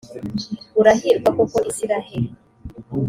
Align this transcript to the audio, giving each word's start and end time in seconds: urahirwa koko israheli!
urahirwa 0.79 1.27
koko 1.37 1.57
israheli! 1.71 2.29